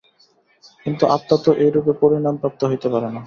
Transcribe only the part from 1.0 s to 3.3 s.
আত্মা তো এইরূপে পরিণাম-প্রাপ্ত হইতে পারে না।